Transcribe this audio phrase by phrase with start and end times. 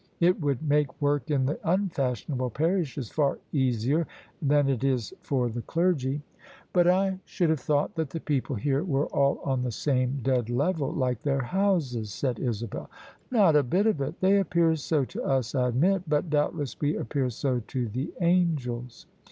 [0.19, 4.07] It would make work in the unfashionable parishes far easier
[4.41, 6.23] than it is for the clergy.""
[6.73, 10.49] But I should have thought that the people here were all on the same dead
[10.49, 12.89] level, like their houses," said Isabel.
[13.29, 14.19] "Not a bit of it.
[14.21, 19.05] They appear so to us, I admit: but doubtless we appear so to the angels.